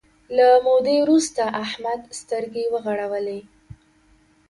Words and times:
له 0.37 0.47
مودې 0.65 0.97
وروسته 1.03 1.43
احمد 1.63 2.01
سترګې 2.19 2.63
وغړولې. 2.73 3.39